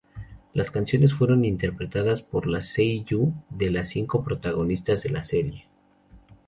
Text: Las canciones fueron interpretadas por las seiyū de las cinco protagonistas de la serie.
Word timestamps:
Las 0.55 0.71
canciones 0.71 1.13
fueron 1.13 1.45
interpretadas 1.45 2.23
por 2.23 2.47
las 2.47 2.65
seiyū 2.75 3.35
de 3.51 3.69
las 3.69 3.89
cinco 3.89 4.23
protagonistas 4.23 5.03
de 5.03 5.09
la 5.11 5.23
serie. 5.23 5.67